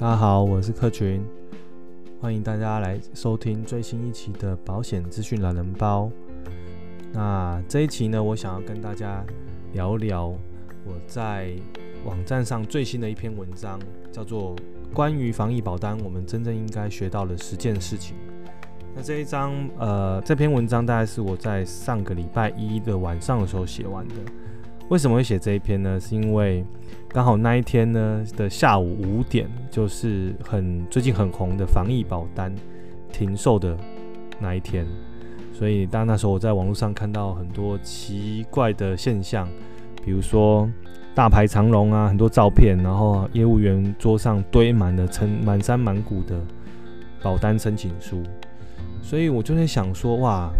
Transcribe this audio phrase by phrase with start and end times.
[0.00, 1.26] 大家好，我是克群，
[2.20, 6.08] 欢迎大家来收听最新一期的保险资讯懒人包。
[7.12, 9.26] 那这一期呢，我想要跟大家
[9.72, 10.26] 聊聊
[10.84, 11.50] 我在
[12.04, 13.76] 网站上最新的一篇文章，
[14.12, 14.54] 叫做
[14.94, 18.16] 《关于防疫保单，我们真正应该学到的十件事情》。
[18.94, 24.14] 那这一章，呃，这篇文章大概是我在上个礼拜一的晚上的时候写完的。
[24.88, 26.00] 为什么会写这一篇呢？
[26.00, 26.64] 是因为
[27.08, 32.54] 刚好那一天呢的下午五点，就是很最近很红的防疫保单
[33.12, 33.76] 停售的
[34.40, 34.86] 那一天，
[35.52, 39.46] 所以当那时候我在网络上看到很多奇怪的现象，
[40.02, 40.66] 比如说
[41.14, 46.40] 大排长龙啊，很多照片，然后业务员桌上堆满了成满山满谷的
[47.22, 48.22] 保单申请书，
[49.02, 50.50] 所以我就在想说，哇，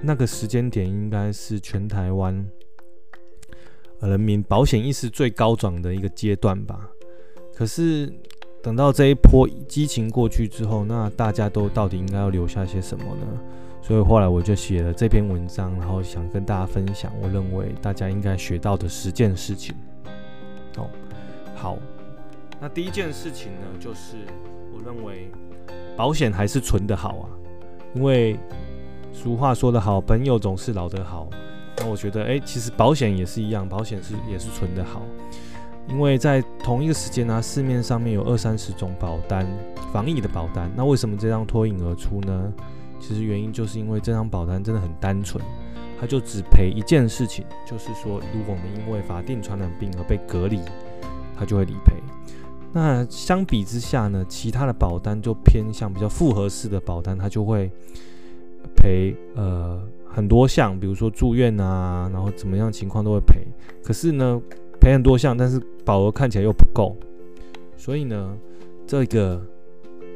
[0.00, 2.42] 那个时间点应该是全台湾。
[4.08, 6.88] 人民保险意识最高涨的一个阶段吧。
[7.54, 8.12] 可是
[8.62, 13.26] 等到这一波激情过去之后，那大家都到底应该要留下些什么呢？
[13.82, 19.74] 所以后来我就写了这篇文章，然后想跟大家分享，我认为大家应该学到的十件事情。
[20.76, 20.88] 哦，
[21.56, 21.78] 好，
[22.60, 24.16] 那第一件事情呢，就是
[24.72, 25.30] 我认为
[25.96, 27.28] 保险还是存的好啊，
[27.94, 28.38] 因为
[29.12, 31.28] 俗话说得好，朋友总是老得好。
[31.80, 35.00] 那我觉得，哎，其实保险也是一样，保险是也是存得好，
[35.88, 39.46] 因为在同一个时间呢，市面上面有二三十种保单，
[39.90, 40.70] 防疫的保单。
[40.76, 42.52] 那为什么这张脱颖而出呢？
[43.00, 45.42] 其实原因就是因为这张保单真的很单纯，
[45.98, 50.60] 它就只赔一件事情，就是说，如果我们因为法定传染病而被隔离，
[51.34, 51.94] 它就会理赔。
[52.74, 57.70] 那相比之下呢，其他的保单就偏向比较复合式的保单，它就会
[58.76, 59.82] 赔呃。
[60.12, 63.46] 很多项，比如说住院啊，然后怎么样情况都会赔。
[63.82, 64.40] 可是呢，
[64.80, 66.96] 赔很多项，但是保额看起来又不够，
[67.76, 68.36] 所以呢，
[68.86, 69.40] 这个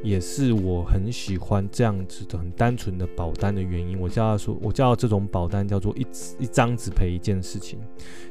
[0.03, 3.99] 也是我很喜欢这样子的很单纯的保单的原因。
[4.01, 6.05] 我叫他说，我叫这种保单叫做一
[6.41, 7.79] 一张只赔一件事情，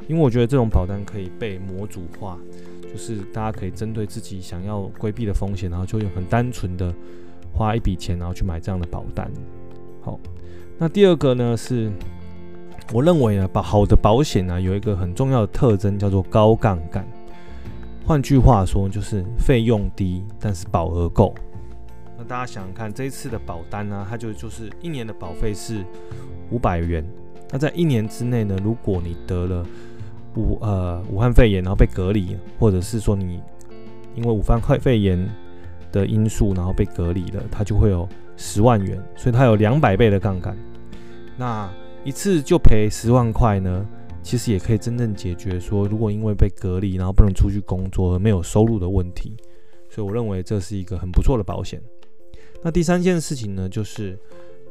[0.07, 2.37] 因为我觉得这种保单可以被模组化，
[2.83, 6.93] 就是大家可以针对自己想要规避的风险，然后就用很单纯的
[7.53, 9.31] 花一笔钱，然后去买这样的保单。
[10.01, 10.19] 好。
[10.77, 11.91] 那第二个呢，是
[12.91, 17.07] 我认为呢，保好的保险呢，有一个很重要的特征，叫做高杠杆。
[18.05, 21.33] 换句话说，就是费用低，但是保额够。
[22.17, 25.85] 那大家想想看，这一次的保单呢，它就就是一年的保费是
[26.51, 27.05] 五百元。
[27.49, 29.65] 那在一年之内呢，如果你得了
[30.35, 33.39] 武呃武汉肺炎，然后被隔离，或者是说你
[34.15, 35.29] 因为武汉肺炎
[35.93, 38.05] 的因素，然后被隔离了，它就会有。
[38.35, 40.57] 十万元，所以它有两百倍的杠杆。
[41.37, 41.71] 那
[42.03, 43.85] 一次就赔十万块呢？
[44.23, 49.37] 其实也可以真正解决说，如果因为被隔离，然后不能出去工作而没有收入的问题。
[49.87, 51.79] 所以我认为这是一个很不错的保险。
[52.63, 54.17] 那第三件事情呢，就是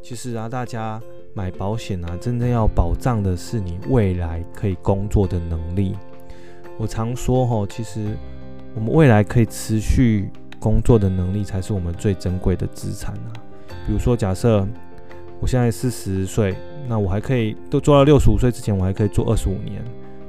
[0.03, 1.00] 其实啊，大家
[1.33, 5.94] 买保险啊，真正要保障的是你未来可以工作的能力。
[6.78, 8.19] 我常说齁，其实
[8.75, 10.28] 我们未来可以持续
[10.62, 13.34] 工作的能力，才是我们最珍贵的资产啊。
[13.84, 14.65] 比如说，假设
[15.41, 16.55] 我现在四十岁，
[16.89, 19.83] 那我还可以都做到六十五岁之前，我还可以做二十五年。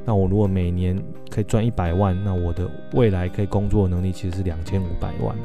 [0.04, 1.00] 那我如果每年
[1.30, 5.36] 可以赚一百万，那我的未来可以工作的能力其实是两千五百万。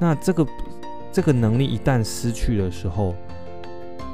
[0.00, 0.44] 那这个
[1.12, 3.12] 这个能力一旦失去的时候，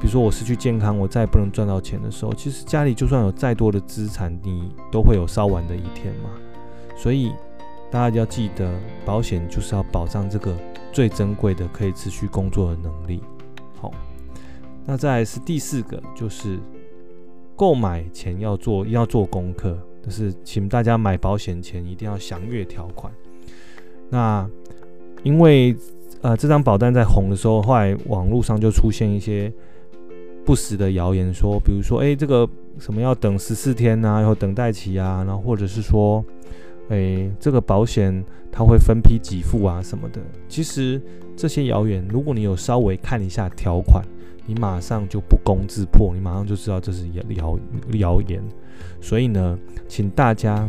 [0.01, 6.29] 比如说我失去健康，我再也不能赚到钱的时候，其实家里就算有再多的资产，你都会有烧完的一天嘛。
[6.95, 7.33] 所以
[7.91, 8.73] 大家要记得，
[9.05, 10.57] 保险就是要保障这个。
[10.91, 13.21] 最珍贵的可以持续工作的能力。
[13.77, 13.93] 好，
[14.85, 16.59] 那再来是第四个，就是
[17.55, 23.13] 购买前要做要做功课，就是请大家买保险前一定要详阅条款。
[24.09, 24.49] 那
[25.23, 25.77] 因为
[26.23, 29.53] 呃这张保单在红的时候，后来网络上就出现一些
[30.45, 32.49] 不实的谣言说，比如说哎这个
[32.79, 36.25] 什么要等十四天啊，然后等待期啊，然后或者是说。
[36.89, 40.21] 诶、这个保险它会分批给付啊什么的。
[40.49, 41.01] 其实
[41.37, 44.05] 这些谣言，如果你有稍微看一下条款，
[44.47, 47.59] 你马上就不攻自破，你马上就知道这是谣谣
[47.99, 48.43] 谣言。
[49.01, 50.69] 所以呢，请大家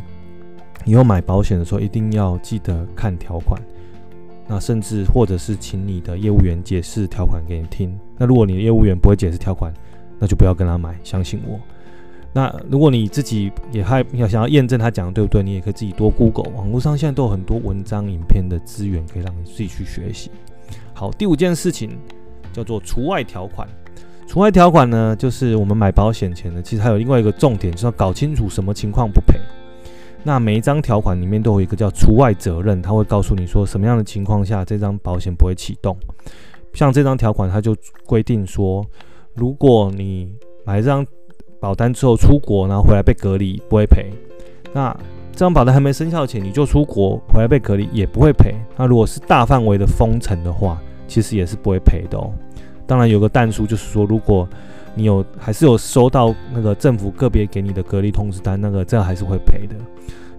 [0.86, 3.62] 以后买保险的时候一定要记得看条款。
[4.48, 7.98] 那甚至或者是请你的业务员解释条款给你听。
[8.18, 9.72] 那如果你的业务员不会解释条款，
[10.18, 11.60] 那就不要跟他买，相信我。
[12.32, 20.30] 那如果你自己也还要想要验证他讲的对不对，你也可以自己多 Google，网络上现在都有很多文章、影片的资源可以让你自己去学习。
[20.94, 21.98] 好，第五件事情
[22.54, 23.68] 叫做除外条款。
[24.28, 29.40] 除外条款呢，就是我们买保险前呢，其实还有另外一个重点，就是要搞清楚什么情况不赔。
[30.24, 35.98] 那每一张条款里面都有一个叫除外责任，他会告诉你说什么样的情况下这张保险不会启动。
[36.74, 38.86] 像这张条款，它就规定说，
[39.34, 40.32] 如果你
[40.64, 41.04] 买这张
[41.60, 44.12] 保单之后出国，然后回来被隔离，不会赔。
[44.74, 44.96] 那
[45.32, 48.56] 这张保单还没生效前，你就出国回来被隔离，也不会赔。
[48.78, 52.32] 那如果是大范围的封城的话，其实也是不会赔的哦。
[52.86, 54.48] 当然有个但书，就是说如果
[54.96, 59.76] 你有还是有收到那个政府个别给你的隔离通知单，那个这样还是会赔的。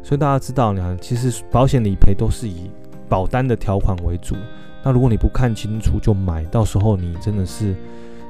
[0.03, 2.71] 所以大家知道呢，其实保险理赔都是以
[3.09, 4.35] 保单的条款为主。
[4.83, 7.75] 那如果你不看清楚就买，到时候你真的是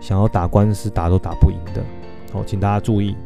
[0.00, 1.82] 想要打官司打都打不赢的。
[2.32, 3.16] 好，请大家注意。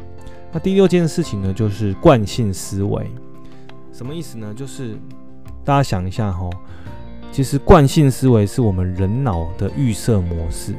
[0.51, 3.05] 那第六件事情呢，就是惯性思维。
[3.91, 4.53] 什么意思呢？
[4.53, 4.95] 就是
[5.63, 6.49] 大家想一下哈，
[7.31, 10.73] 其实惯性思维是我们人脑的预设模式。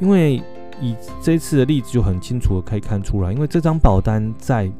[0.00, 0.42] 因为
[0.80, 4.70] 以这次的例子就很清楚的可以看出来，因为这张保单在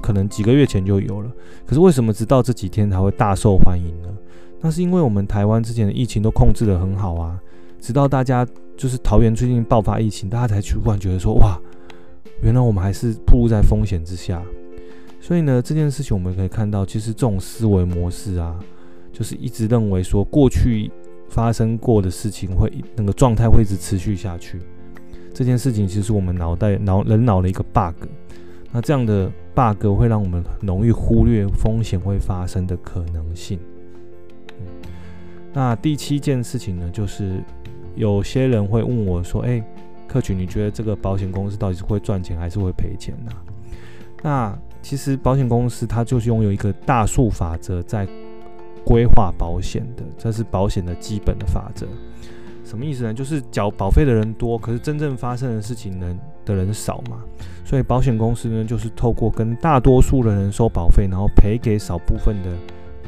[0.00, 1.30] 可能几个月前就有了，
[1.66, 4.08] 可是为什么直到这几天才会大受欢迎呢？
[4.60, 7.38] 那是因为我们台湾之前的疫情都控制得很好啊，
[7.78, 11.60] 直到大家就是桃园最近爆发疫情，大家才突然觉得说哇，
[12.40, 14.42] 原来我们还是暴露在风险之下。
[15.20, 18.58] 所以呢，这件事情我们可以看到，其实这种思维模式啊，
[19.12, 20.90] 就是一直认为说过去
[21.28, 24.60] 发生过的事情会那个状态会一直持续下去。
[25.32, 28.06] 这件事情其实我们脑袋脑人脑的一个 bug。
[28.70, 33.58] 那这样的 bug 会让我们很容易忽略风险会发生的可能性。
[35.52, 37.40] 那第七件事情呢，就是
[37.94, 39.64] 有些人会问我说：“哎，
[40.06, 43.32] 客群，你觉得这个保险公司到底是会赚钱还是会赔钱呢？”
[44.22, 48.08] 那其实保险公司它就是拥有一个大数法则在
[48.84, 51.86] 规划保险的，这是保险的基本的法则。
[52.64, 53.12] 什么意思呢？
[53.12, 57.22] 就是缴保费的人多，可是真正发生的事情呢的人少嘛。
[57.64, 62.50] 所以保险公司呢就是透过跟大多数的人收保费，然后赔给少部分的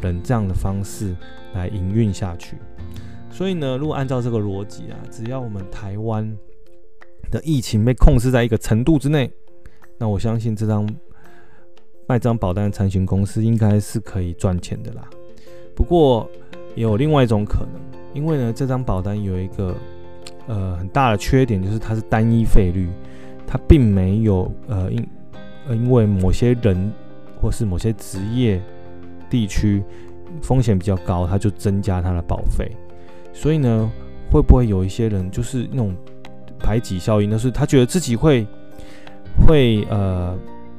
[0.02, 1.16] 人这样的方式
[1.54, 2.58] 来营运下去。
[3.30, 6.30] 所以呢，如果按照这个逻辑啊，只要我们台湾
[7.30, 9.30] 的疫情被控制在一个程度之内，
[9.98, 10.88] 那我相信这张。
[12.08, 15.10] 卖张保单的产险公司应该是可以赚钱的啦，
[15.74, 16.30] 不过
[16.76, 17.80] 也有另外一种可能，
[18.14, 19.74] 因为呢，这张保单有一个
[20.46, 22.88] 呃很大的缺点，就是它是单一费率，
[23.44, 25.08] 它并没有呃因
[25.66, 26.92] 呃因为某些人
[27.40, 28.62] 或是某些职业
[29.28, 29.82] 地区
[30.40, 32.70] 风险比较高，它就增加它的保费，
[33.32, 33.90] 所以呢，
[34.30, 35.92] 会不会有一些人就是那种
[36.58, 38.46] 排挤效应，就是他觉得自己会
[39.46, 40.36] 会呃。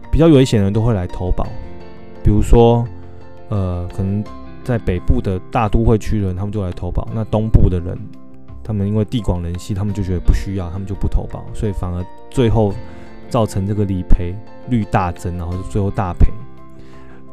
[0.09, 1.45] 比较危险的人都会来投保，
[2.23, 2.83] 比如说，
[3.49, 4.23] 呃，可能
[4.63, 7.07] 在北部的大都会区的人，他们就来投保。
[7.13, 7.95] 那东部的人，
[8.63, 12.73] 他们因为地广人稀，他们就觉得不需要，他们就不投保，所以反而最后
[13.29, 14.33] 造成这个理赔
[14.69, 16.25] 率大增，然后最后大赔。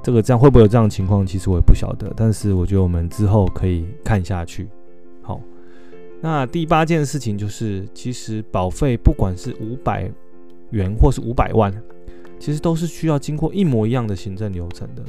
[0.02, 1.24] 这个这样会不会有这样的情况？
[1.24, 4.68] 其实我也不晓得，但是我觉得我们之后可以看下去。
[6.24, 10.10] 那第八件事情就是，其实保费不管是五百
[10.70, 11.70] 元或是五百万。
[12.38, 15.02] 其实都是需要经过一模一样的行政流程的，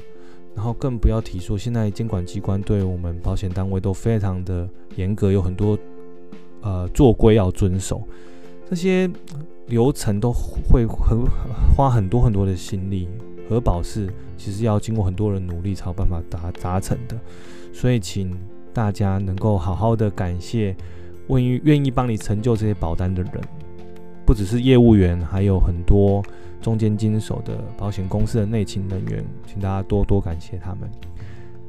[0.53, 5.77] 然后更不要提说现在监管机关对我们保险单位都非常的严格，有很多
[6.61, 8.03] 呃做规要遵守，
[8.69, 9.09] 这些
[9.67, 11.23] 流程都会很
[11.75, 13.07] 花很多很多的心力，
[13.49, 17.17] 核保是其实要经过很多人努力才有办法达达成的，
[17.73, 18.37] 所以请
[18.73, 20.75] 大家能够好好的感谢
[21.27, 23.41] 愿意愿意帮你成就这些保单的人，
[24.25, 26.23] 不只是业务员，还有很多。
[26.61, 30.89] 中间经手的保险公司的内勤人员，请大家多多感谢他们。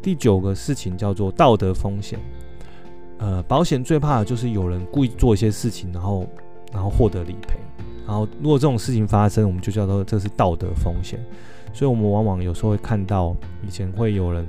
[0.01, 2.19] 第九个事情叫做道德风险。
[3.19, 6.27] 呃，保险最怕的就是有人故意做一些事情，然后
[6.73, 7.59] 然后获得理赔。
[8.07, 11.21] 然后如果这种事情发生，我们就叫做这是道德风险。
[11.75, 13.37] 所以，我们往往有时候会看到
[13.67, 14.47] 以前会有人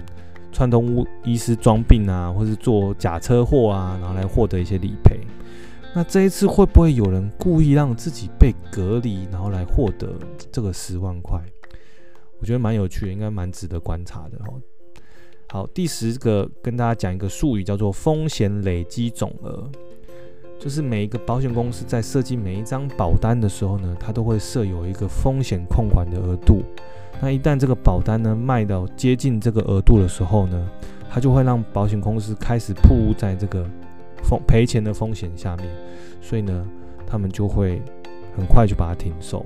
[0.57, 5.19] 串通医师装病啊，或是做假车祸啊，然后来获得一些理赔。
[5.93, 10.15] 那这一次会不会有人故意让自己被隔离，然后来获得
[10.51, 11.39] 这个十万块？
[12.39, 14.59] 我觉得蛮有趣的，应该蛮值得观察的哦。
[15.49, 19.69] 好，第十个跟大家讲一个术语，叫做风险累积总额，
[20.59, 26.63] 就是每一个保险公司在设计每一张保单的时候呢，它都会设有一个风险控管的额度。
[27.21, 30.69] 那一旦这个保单呢卖到接近这个额度的时候呢，
[31.09, 33.65] 它就会让保险公司开始暴露在这个。
[34.23, 35.69] 风赔钱的风险下面，
[36.19, 36.65] 所以呢，
[37.05, 37.81] 他们就会
[38.35, 39.45] 很快就把它停售。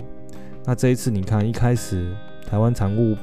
[0.65, 2.15] 那这一次你看，一开始
[2.49, 3.15] 台湾产物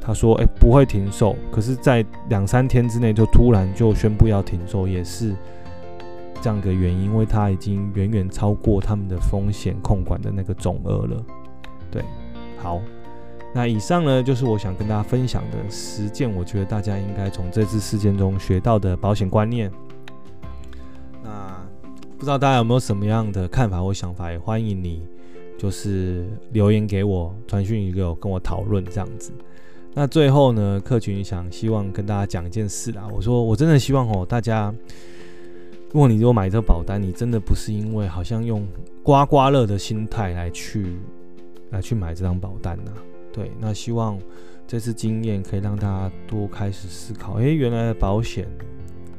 [0.00, 5.34] 他说，哎、不会停售，可是，在两三天之内就突然就宣布要停售，也是
[6.40, 11.24] 这样个原因，因为它已经远远超过他们的风险控管的那个总额了。
[11.90, 12.02] 对，
[12.58, 12.80] 好，
[13.54, 19.70] 那以上呢，就是我想跟大家分享的十件，我觉得大家应该从这次事件中学到的保险观念。
[21.22, 21.56] 那
[22.16, 24.30] 不知道大家有没有什么样的看法或想法？
[24.30, 25.02] 也欢迎你
[25.58, 29.32] 就是留言给我，传讯给我，跟我讨论这样子。
[29.94, 34.74] 那最后呢，客群想希望跟大家讲一件事啊，我说我真的希望哦，大家，
[35.92, 38.66] 如果你如果买这保单，你真的不是因为好像用
[39.02, 40.96] 刮刮乐的心态来去
[41.70, 42.92] 来去买这张保单呐、
[43.32, 44.18] 对，那希望
[44.66, 48.46] 这次经验可以让大家多开始思考，诶，原来的保险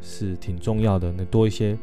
[0.01, 1.77] 是挺重要的，那多一些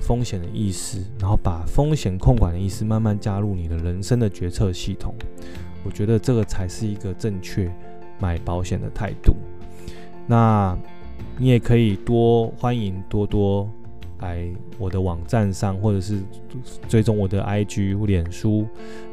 [0.00, 5.14] 风险的意识，然后把风险控管的意识慢慢加入你的人生的决策系统，
[5.84, 7.72] 我觉得这个才是一个正确
[8.18, 9.36] 买保险的态度。
[10.26, 10.76] 那
[11.38, 13.70] 你也可以多欢迎多多
[14.24, 16.18] 来我的网站上，或者是
[16.88, 18.66] 追踪我的 IG 脸书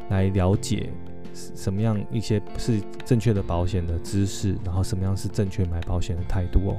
[0.08, 0.88] 来了解。
[1.34, 6.76] 什么样一些是正确的保险的知识，然后什么样是正确买保险的态度哦。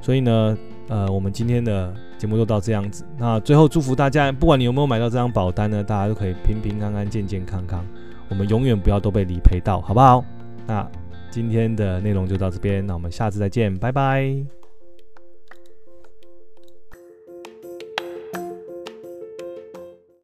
[0.00, 0.56] 所以呢，
[0.88, 3.04] 呃，我们今天的节目就到这样子。
[3.18, 7.84] 那最后祝福大家，不管你有没有买到这张保单呢，大家都可以平平安安、健健康康。
[8.28, 10.24] 我们永远不要都被理赔到，好不好？
[10.68, 10.88] 那
[11.30, 14.63] 今天的内容就到这边，那我们下次再见，拜拜。